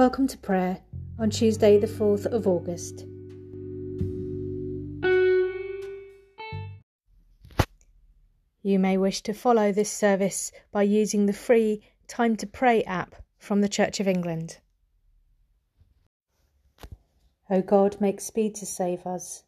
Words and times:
Welcome 0.00 0.28
to 0.28 0.38
prayer 0.38 0.78
on 1.18 1.28
Tuesday, 1.28 1.76
the 1.76 1.86
4th 1.86 2.24
of 2.24 2.46
August. 2.46 3.04
You 8.62 8.78
may 8.78 8.96
wish 8.96 9.20
to 9.20 9.34
follow 9.34 9.72
this 9.72 9.92
service 9.92 10.52
by 10.72 10.84
using 10.84 11.26
the 11.26 11.34
free 11.34 11.82
Time 12.08 12.34
to 12.36 12.46
Pray 12.46 12.82
app 12.84 13.14
from 13.36 13.60
the 13.60 13.68
Church 13.68 14.00
of 14.00 14.08
England. 14.08 14.60
O 17.50 17.60
God, 17.60 18.00
make 18.00 18.22
speed 18.22 18.54
to 18.54 18.64
save 18.64 19.06
us. 19.06 19.42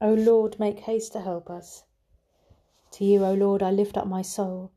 O 0.00 0.12
Lord, 0.12 0.58
make 0.58 0.80
haste 0.80 1.12
to 1.12 1.20
help 1.20 1.48
us. 1.48 1.84
To 2.94 3.04
you, 3.04 3.24
O 3.24 3.32
Lord, 3.32 3.62
I 3.62 3.70
lift 3.70 3.96
up 3.96 4.08
my 4.08 4.22
soul. 4.22 4.72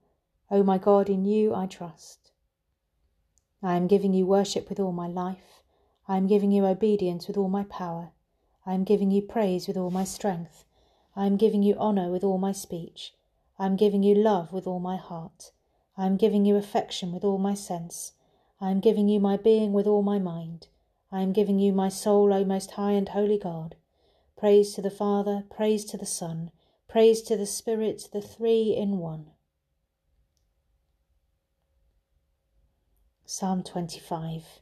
O 0.52 0.62
my 0.62 0.78
God, 0.78 1.10
in 1.10 1.26
you 1.26 1.56
I 1.56 1.66
trust. 1.66 2.21
I 3.64 3.76
am 3.76 3.86
giving 3.86 4.14
you 4.14 4.26
worship 4.26 4.70
with 4.70 4.80
all 4.80 4.92
my 4.92 5.08
life. 5.08 5.62
I 6.08 6.18
am 6.18 6.26
giving 6.26 6.52
you 6.52 6.66
obedience 6.66 7.28
with 7.28 7.38
all 7.38 7.48
my 7.48 7.64
power. 7.64 8.12
I 8.66 8.74
am 8.74 8.84
giving 8.84 9.12
you 9.12 9.22
praise 9.22 9.68
with 9.68 9.78
all 9.78 9.92
my 9.92 10.04
strength. 10.04 10.66
I 11.16 11.28
am 11.28 11.38
giving 11.38 11.62
you 11.62 11.76
honour 11.76 12.10
with 12.10 12.24
all 12.24 12.38
my 12.38 12.54
speech. 12.54 13.14
I 13.60 13.68
am 13.68 13.76
giving 13.76 14.02
you 14.02 14.16
love 14.16 14.52
with 14.52 14.66
all 14.66 14.80
my 14.80 14.98
heart. 14.98 15.52
I 15.96 16.08
am 16.08 16.18
giving 16.18 16.46
you 16.46 16.56
affection 16.56 17.12
with 17.12 17.24
all 17.24 17.38
my 17.38 17.54
sense. 17.54 18.14
I 18.60 18.72
am 18.72 18.80
giving 18.80 19.08
you 19.08 19.20
my 19.20 19.38
being 19.38 19.74
with 19.74 19.86
all 19.86 20.02
my 20.02 20.18
mind. 20.18 20.68
I 21.12 21.22
am 21.22 21.32
giving 21.32 21.60
you 21.60 21.74
my 21.74 21.90
soul, 21.90 22.34
O 22.34 22.44
most 22.44 22.72
high 22.72 22.94
and 22.94 23.10
holy 23.10 23.38
God. 23.38 23.76
Praise 24.38 24.74
to 24.74 24.82
the 24.82 24.90
Father, 24.90 25.44
praise 25.52 25.86
to 25.86 25.98
the 25.98 26.06
Son, 26.06 26.50
praise 26.88 27.22
to 27.24 27.38
the 27.38 27.46
Spirit, 27.46 28.10
the 28.12 28.22
three 28.22 28.76
in 28.76 28.98
one. 28.98 29.31
Psalm 33.34 33.64
25 33.64 34.60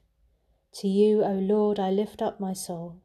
To 0.73 0.87
you, 0.87 1.23
O 1.23 1.33
Lord, 1.33 1.79
I 1.79 1.89
lift 1.89 2.21
up 2.21 2.39
my 2.39 2.53
soul. 2.53 3.01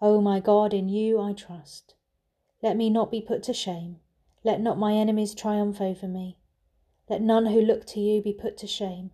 O 0.00 0.20
my 0.20 0.38
God, 0.38 0.72
in 0.72 0.88
you 0.88 1.20
I 1.20 1.32
trust. 1.32 1.94
Let 2.62 2.76
me 2.76 2.90
not 2.90 3.10
be 3.10 3.20
put 3.20 3.42
to 3.42 3.52
shame. 3.52 3.98
Let 4.44 4.60
not 4.60 4.78
my 4.78 4.94
enemies 4.94 5.34
triumph 5.34 5.80
over 5.80 6.06
me. 6.06 6.38
Let 7.08 7.22
none 7.22 7.46
who 7.46 7.60
look 7.60 7.86
to 7.86 7.98
you 7.98 8.22
be 8.22 8.32
put 8.32 8.56
to 8.58 8.68
shame, 8.68 9.10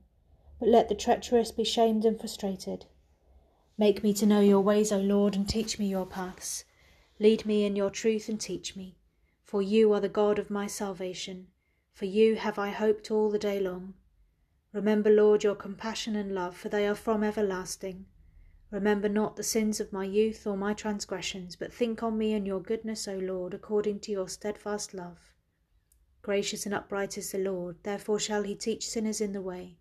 but 0.61 0.69
let 0.69 0.91
the 0.91 0.95
treacherous 0.95 1.51
be 1.51 1.65
shamed 1.65 2.05
and 2.05 2.21
frustrated. 2.21 2.85
Make 3.79 4.03
me 4.03 4.13
to 4.13 4.27
know 4.27 4.41
your 4.41 4.61
ways, 4.61 4.93
O 4.93 4.99
Lord, 4.99 5.35
and 5.35 5.49
teach 5.49 5.79
me 5.79 5.87
your 5.87 6.05
paths. 6.05 6.67
Lead 7.19 7.47
me 7.47 7.65
in 7.65 7.75
your 7.75 7.89
truth 7.89 8.29
and 8.29 8.39
teach 8.39 8.77
me, 8.77 8.99
for 9.45 9.63
you 9.63 9.95
are 9.95 10.01
the 10.01 10.11
God 10.11 10.39
of 10.39 10.51
my 10.51 10.67
salvation. 10.67 11.47
For 11.95 12.05
you 12.05 12.37
have 12.37 12.59
I 12.59 12.69
hoped 12.69 13.11
all 13.11 13.31
the 13.31 13.39
day 13.39 13.59
long. 13.59 13.95
Remember, 14.77 15.09
Lord, 15.09 15.43
your 15.43 15.55
compassion 15.55 16.17
and 16.17 16.35
love, 16.35 16.55
for 16.55 16.69
they 16.69 16.87
are 16.87 16.95
from 16.95 17.25
everlasting. 17.25 18.05
Remember 18.71 19.09
not 19.09 19.37
the 19.37 19.43
sins 19.43 19.81
of 19.81 19.91
my 19.91 20.05
youth 20.05 20.47
or 20.47 20.55
my 20.55 20.75
transgressions, 20.75 21.57
but 21.57 21.73
think 21.73 22.03
on 22.03 22.19
me 22.19 22.35
in 22.35 22.45
your 22.45 22.61
goodness, 22.61 23.09
O 23.09 23.17
Lord, 23.17 23.55
according 23.55 24.01
to 24.01 24.13
your 24.13 24.29
steadfast 24.29 24.93
love. 24.93 25.33
Gracious 26.21 26.67
and 26.67 26.75
upright 26.75 27.17
is 27.17 27.33
the 27.33 27.39
Lord, 27.39 27.77
therefore 27.85 28.19
shall 28.19 28.43
he 28.43 28.55
teach 28.55 28.87
sinners 28.87 29.19
in 29.19 29.33
the 29.33 29.41
way. 29.41 29.79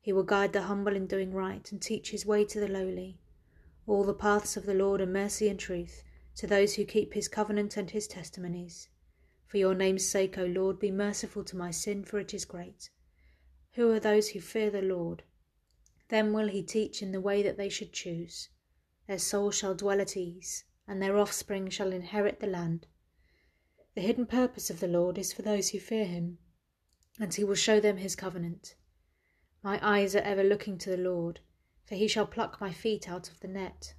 He 0.00 0.12
will 0.12 0.22
guide 0.22 0.52
the 0.52 0.62
humble 0.62 0.94
in 0.94 1.08
doing 1.08 1.34
right, 1.34 1.68
and 1.72 1.82
teach 1.82 2.12
his 2.12 2.24
way 2.24 2.44
to 2.44 2.60
the 2.60 2.68
lowly. 2.68 3.18
All 3.88 4.04
the 4.04 4.14
paths 4.14 4.56
of 4.56 4.64
the 4.64 4.74
Lord 4.74 5.00
are 5.00 5.06
mercy 5.06 5.48
and 5.48 5.58
truth 5.58 6.04
to 6.36 6.46
those 6.46 6.76
who 6.76 6.84
keep 6.84 7.14
his 7.14 7.26
covenant 7.26 7.76
and 7.76 7.90
his 7.90 8.06
testimonies. 8.06 8.90
For 9.48 9.56
your 9.56 9.74
name's 9.74 10.06
sake, 10.06 10.38
O 10.38 10.44
Lord, 10.44 10.78
be 10.78 10.92
merciful 10.92 11.42
to 11.42 11.56
my 11.56 11.72
sin, 11.72 12.04
for 12.04 12.20
it 12.20 12.32
is 12.32 12.44
great. 12.44 12.90
Who 13.74 13.90
are 13.92 14.00
those 14.00 14.30
who 14.30 14.40
fear 14.40 14.70
the 14.70 14.82
Lord? 14.82 15.22
Them 16.08 16.32
will 16.32 16.48
he 16.48 16.62
teach 16.62 17.02
in 17.02 17.12
the 17.12 17.20
way 17.20 17.42
that 17.42 17.56
they 17.56 17.68
should 17.68 17.92
choose. 17.92 18.48
Their 19.06 19.18
soul 19.18 19.50
shall 19.50 19.74
dwell 19.74 20.00
at 20.00 20.16
ease, 20.16 20.64
and 20.88 21.00
their 21.00 21.16
offspring 21.16 21.70
shall 21.70 21.92
inherit 21.92 22.40
the 22.40 22.46
land. 22.46 22.86
The 23.94 24.00
hidden 24.00 24.26
purpose 24.26 24.70
of 24.70 24.80
the 24.80 24.88
Lord 24.88 25.18
is 25.18 25.32
for 25.32 25.42
those 25.42 25.70
who 25.70 25.78
fear 25.78 26.04
him, 26.04 26.38
and 27.18 27.32
he 27.32 27.44
will 27.44 27.54
show 27.54 27.80
them 27.80 27.98
his 27.98 28.16
covenant. 28.16 28.74
My 29.62 29.78
eyes 29.82 30.16
are 30.16 30.20
ever 30.20 30.42
looking 30.42 30.78
to 30.78 30.90
the 30.90 30.96
Lord, 30.96 31.40
for 31.84 31.94
he 31.94 32.08
shall 32.08 32.26
pluck 32.26 32.60
my 32.60 32.72
feet 32.72 33.08
out 33.08 33.30
of 33.30 33.38
the 33.40 33.48
net. 33.48 33.94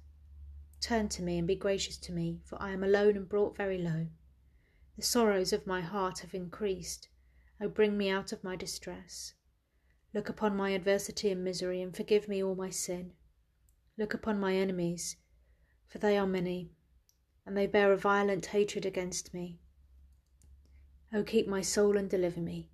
Turn 0.80 1.08
to 1.10 1.22
me 1.22 1.38
and 1.38 1.46
be 1.46 1.54
gracious 1.54 1.96
to 1.98 2.12
me, 2.12 2.40
for 2.44 2.60
I 2.60 2.72
am 2.72 2.82
alone 2.82 3.16
and 3.16 3.28
brought 3.28 3.56
very 3.56 3.78
low. 3.78 4.08
The 4.96 5.02
sorrows 5.02 5.52
of 5.52 5.66
my 5.66 5.80
heart 5.80 6.18
have 6.18 6.34
increased. 6.34 7.08
O 7.60 7.68
bring 7.68 7.96
me 7.96 8.10
out 8.10 8.32
of 8.32 8.42
my 8.42 8.56
distress. 8.56 9.34
Look 10.14 10.28
upon 10.28 10.56
my 10.56 10.70
adversity 10.70 11.30
and 11.30 11.42
misery, 11.42 11.80
and 11.80 11.96
forgive 11.96 12.28
me 12.28 12.42
all 12.42 12.54
my 12.54 12.68
sin. 12.68 13.12
Look 13.96 14.12
upon 14.12 14.38
my 14.38 14.54
enemies, 14.54 15.16
for 15.88 15.98
they 15.98 16.18
are 16.18 16.26
many, 16.26 16.70
and 17.46 17.56
they 17.56 17.66
bear 17.66 17.92
a 17.92 17.96
violent 17.96 18.46
hatred 18.46 18.84
against 18.84 19.32
me. 19.32 19.58
O 21.14 21.22
keep 21.22 21.48
my 21.48 21.62
soul 21.62 21.96
and 21.96 22.10
deliver 22.10 22.40
me. 22.40 22.68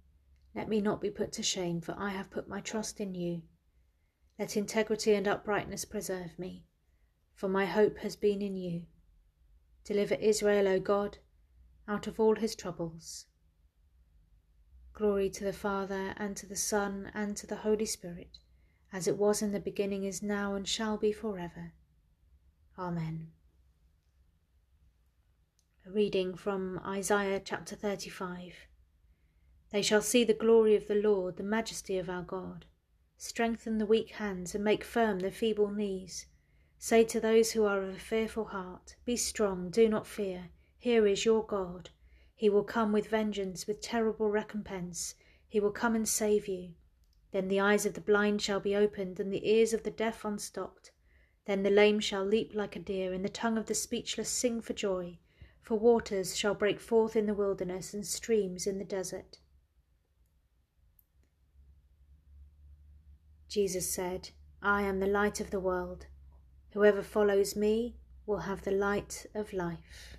Let 0.54 0.68
me 0.68 0.80
not 0.80 1.00
be 1.00 1.10
put 1.10 1.30
to 1.32 1.42
shame, 1.42 1.80
for 1.80 1.94
I 1.96 2.10
have 2.10 2.30
put 2.30 2.48
my 2.48 2.60
trust 2.60 3.00
in 3.00 3.14
you. 3.14 3.42
Let 4.38 4.56
integrity 4.56 5.14
and 5.14 5.28
uprightness 5.28 5.84
preserve 5.84 6.36
me, 6.38 6.64
for 7.34 7.48
my 7.48 7.66
hope 7.66 7.98
has 7.98 8.16
been 8.16 8.42
in 8.42 8.56
you. 8.56 8.86
Deliver 9.84 10.16
Israel, 10.16 10.66
O 10.66 10.80
God, 10.80 11.18
out 11.86 12.08
of 12.08 12.18
all 12.18 12.34
his 12.34 12.56
troubles. 12.56 13.26
Glory 14.92 15.30
to 15.30 15.44
the 15.44 15.52
Father, 15.52 16.14
and 16.16 16.36
to 16.36 16.46
the 16.46 16.56
Son, 16.56 17.10
and 17.14 17.36
to 17.36 17.46
the 17.46 17.56
Holy 17.56 17.86
Spirit, 17.86 18.38
as 18.92 19.06
it 19.06 19.16
was 19.16 19.42
in 19.42 19.52
the 19.52 19.60
beginning, 19.60 20.04
is 20.04 20.22
now, 20.22 20.54
and 20.54 20.66
shall 20.66 20.96
be 20.96 21.12
for 21.12 21.38
ever. 21.38 21.72
Amen. 22.78 23.32
A 25.86 25.90
reading 25.90 26.34
from 26.34 26.80
Isaiah 26.84 27.40
chapter 27.40 27.74
35. 27.74 28.54
They 29.70 29.82
shall 29.82 30.02
see 30.02 30.24
the 30.24 30.34
glory 30.34 30.74
of 30.74 30.86
the 30.86 30.94
Lord, 30.94 31.36
the 31.36 31.42
majesty 31.42 31.98
of 31.98 32.08
our 32.08 32.22
God. 32.22 32.64
Strengthen 33.16 33.78
the 33.78 33.86
weak 33.86 34.10
hands, 34.12 34.54
and 34.54 34.64
make 34.64 34.84
firm 34.84 35.20
the 35.20 35.30
feeble 35.30 35.70
knees. 35.70 36.26
Say 36.78 37.04
to 37.04 37.20
those 37.20 37.52
who 37.52 37.64
are 37.64 37.82
of 37.82 37.96
a 37.96 37.98
fearful 37.98 38.46
heart, 38.46 38.94
Be 39.04 39.16
strong, 39.16 39.70
do 39.70 39.88
not 39.88 40.06
fear. 40.06 40.50
Here 40.78 41.06
is 41.06 41.24
your 41.24 41.44
God. 41.44 41.90
He 42.38 42.48
will 42.48 42.62
come 42.62 42.92
with 42.92 43.08
vengeance, 43.08 43.66
with 43.66 43.80
terrible 43.80 44.30
recompense. 44.30 45.16
He 45.48 45.58
will 45.58 45.72
come 45.72 45.96
and 45.96 46.08
save 46.08 46.46
you. 46.46 46.74
Then 47.32 47.48
the 47.48 47.58
eyes 47.58 47.84
of 47.84 47.94
the 47.94 48.00
blind 48.00 48.40
shall 48.40 48.60
be 48.60 48.76
opened, 48.76 49.18
and 49.18 49.32
the 49.32 49.50
ears 49.50 49.72
of 49.72 49.82
the 49.82 49.90
deaf 49.90 50.24
unstopped. 50.24 50.92
Then 51.46 51.64
the 51.64 51.70
lame 51.70 51.98
shall 51.98 52.24
leap 52.24 52.54
like 52.54 52.76
a 52.76 52.78
deer, 52.78 53.12
and 53.12 53.24
the 53.24 53.28
tongue 53.28 53.58
of 53.58 53.66
the 53.66 53.74
speechless 53.74 54.28
sing 54.28 54.60
for 54.60 54.72
joy. 54.72 55.18
For 55.62 55.76
waters 55.76 56.36
shall 56.36 56.54
break 56.54 56.78
forth 56.78 57.16
in 57.16 57.26
the 57.26 57.34
wilderness, 57.34 57.92
and 57.92 58.06
streams 58.06 58.68
in 58.68 58.78
the 58.78 58.84
desert. 58.84 59.40
Jesus 63.48 63.92
said, 63.92 64.30
I 64.62 64.82
am 64.82 65.00
the 65.00 65.08
light 65.08 65.40
of 65.40 65.50
the 65.50 65.58
world. 65.58 66.06
Whoever 66.70 67.02
follows 67.02 67.56
me 67.56 67.96
will 68.26 68.42
have 68.46 68.62
the 68.62 68.70
light 68.70 69.26
of 69.34 69.52
life. 69.52 70.17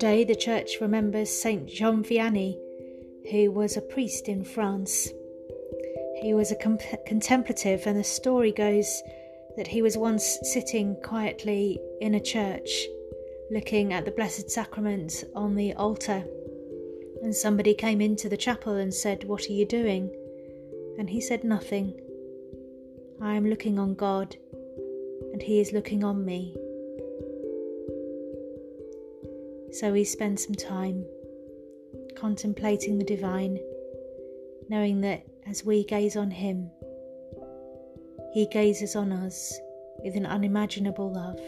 Today, 0.00 0.24
the 0.24 0.34
church 0.34 0.80
remembers 0.80 1.28
Saint 1.28 1.68
Jean 1.68 2.02
Vianney, 2.02 2.58
who 3.30 3.50
was 3.50 3.76
a 3.76 3.82
priest 3.82 4.28
in 4.28 4.44
France. 4.44 5.10
He 6.22 6.32
was 6.32 6.50
a 6.50 6.56
contemplative, 7.06 7.82
and 7.84 7.98
the 7.98 8.02
story 8.02 8.50
goes 8.50 9.02
that 9.58 9.66
he 9.66 9.82
was 9.82 9.98
once 9.98 10.38
sitting 10.42 10.96
quietly 11.04 11.78
in 12.00 12.14
a 12.14 12.20
church 12.20 12.70
looking 13.50 13.92
at 13.92 14.06
the 14.06 14.10
Blessed 14.10 14.50
Sacrament 14.50 15.22
on 15.34 15.54
the 15.54 15.74
altar, 15.74 16.24
and 17.22 17.36
somebody 17.36 17.74
came 17.74 18.00
into 18.00 18.30
the 18.30 18.38
chapel 18.38 18.76
and 18.76 18.94
said, 18.94 19.24
What 19.24 19.50
are 19.50 19.52
you 19.52 19.66
doing? 19.66 20.10
And 20.98 21.10
he 21.10 21.20
said, 21.20 21.44
Nothing. 21.44 22.00
I 23.20 23.34
am 23.34 23.50
looking 23.50 23.78
on 23.78 23.96
God, 23.96 24.34
and 25.34 25.42
He 25.42 25.60
is 25.60 25.74
looking 25.74 26.02
on 26.04 26.24
me. 26.24 26.56
So 29.72 29.92
we 29.92 30.04
spend 30.04 30.40
some 30.40 30.54
time 30.54 31.04
contemplating 32.16 32.98
the 32.98 33.04
divine, 33.04 33.58
knowing 34.68 35.00
that 35.02 35.24
as 35.48 35.64
we 35.64 35.84
gaze 35.84 36.16
on 36.16 36.30
Him, 36.30 36.70
He 38.32 38.46
gazes 38.46 38.96
on 38.96 39.12
us 39.12 39.58
with 40.02 40.16
an 40.16 40.26
unimaginable 40.26 41.12
love. 41.12 41.38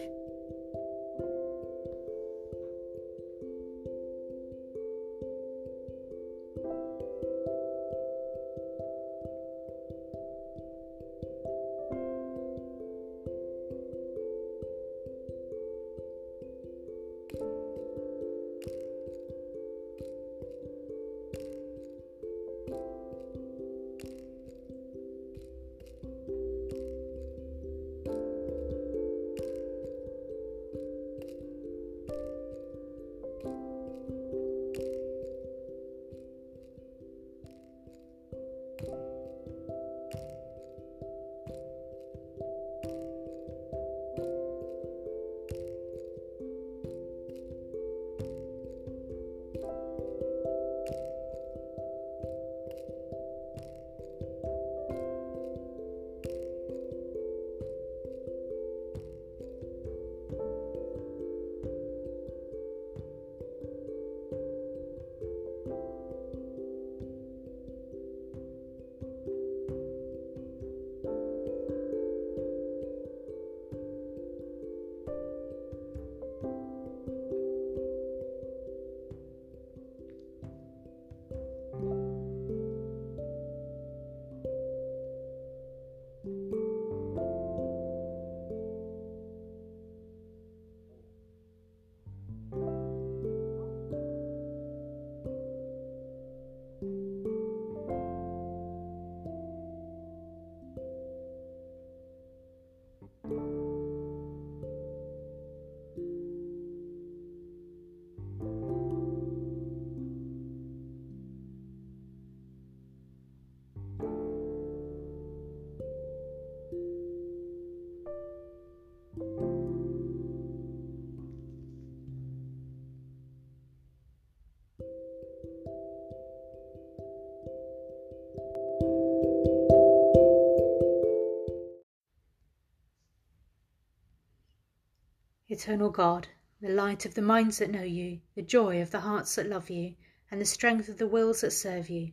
Eternal 135.63 135.91
God, 135.91 136.27
the 136.61 136.69
light 136.69 137.07
of 137.07 137.15
the 137.15 137.23
minds 137.23 137.59
that 137.59 137.71
know 137.71 137.85
you, 137.85 138.21
the 138.35 138.43
joy 138.43 138.83
of 138.83 138.91
the 138.91 138.99
hearts 138.99 139.37
that 139.37 139.49
love 139.49 139.71
you, 139.71 139.95
and 140.29 140.41
the 140.41 140.45
strength 140.45 140.89
of 140.89 140.99
the 140.99 141.07
wills 141.07 141.43
that 141.43 141.53
serve 141.53 141.89
you, 141.89 142.11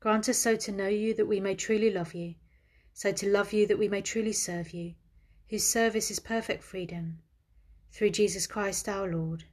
grant 0.00 0.28
us 0.28 0.38
so 0.38 0.56
to 0.56 0.72
know 0.72 0.88
you 0.88 1.14
that 1.14 1.26
we 1.26 1.38
may 1.38 1.54
truly 1.54 1.92
love 1.92 2.12
you, 2.12 2.34
so 2.92 3.12
to 3.12 3.30
love 3.30 3.52
you 3.52 3.68
that 3.68 3.78
we 3.78 3.86
may 3.86 4.02
truly 4.02 4.32
serve 4.32 4.70
you, 4.70 4.96
whose 5.48 5.64
service 5.64 6.10
is 6.10 6.18
perfect 6.18 6.64
freedom. 6.64 7.20
Through 7.92 8.10
Jesus 8.10 8.48
Christ 8.48 8.88
our 8.88 9.08
Lord. 9.08 9.44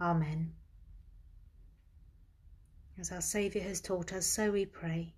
Amen. 0.00 0.52
As 2.98 3.12
our 3.12 3.22
Saviour 3.22 3.62
has 3.62 3.80
taught 3.80 4.12
us, 4.12 4.26
so 4.26 4.50
we 4.50 4.66
pray. 4.66 5.14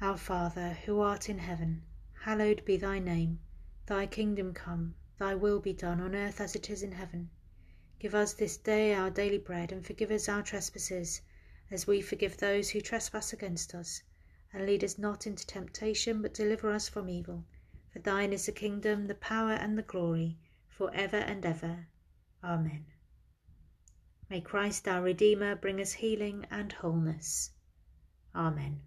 Our 0.00 0.16
Father, 0.16 0.78
who 0.86 1.00
art 1.00 1.28
in 1.28 1.36
heaven, 1.36 1.82
hallowed 2.22 2.64
be 2.64 2.78
thy 2.78 2.98
name. 2.98 3.40
Thy 3.84 4.06
kingdom 4.06 4.54
come, 4.54 4.94
thy 5.18 5.34
will 5.34 5.60
be 5.60 5.72
done 5.72 6.00
on 6.00 6.14
earth 6.14 6.40
as 6.40 6.54
it 6.54 6.68
is 6.70 6.82
in 6.82 6.92
heaven. 6.92 7.30
Give 7.98 8.14
us 8.14 8.34
this 8.34 8.56
day 8.56 8.94
our 8.94 9.10
daily 9.10 9.38
bread, 9.38 9.72
and 9.72 9.84
forgive 9.84 10.10
us 10.10 10.28
our 10.28 10.42
trespasses, 10.42 11.22
as 11.70 11.86
we 11.86 12.00
forgive 12.00 12.36
those 12.36 12.70
who 12.70 12.80
trespass 12.80 13.32
against 13.32 13.74
us. 13.74 14.02
And 14.52 14.66
lead 14.66 14.84
us 14.84 14.98
not 14.98 15.26
into 15.26 15.46
temptation, 15.46 16.22
but 16.22 16.34
deliver 16.34 16.70
us 16.70 16.88
from 16.88 17.08
evil. 17.08 17.44
For 17.92 17.98
thine 17.98 18.32
is 18.32 18.46
the 18.46 18.52
kingdom, 18.52 19.06
the 19.06 19.14
power, 19.14 19.52
and 19.52 19.78
the 19.78 19.82
glory, 19.82 20.38
for 20.68 20.94
ever 20.94 21.16
and 21.16 21.44
ever. 21.44 21.88
Amen. 22.44 22.86
May 24.28 24.40
Christ 24.40 24.86
our 24.86 25.02
Redeemer 25.02 25.56
bring 25.56 25.80
us 25.80 25.92
healing 25.92 26.46
and 26.50 26.72
wholeness. 26.72 27.50
Amen. 28.34 28.80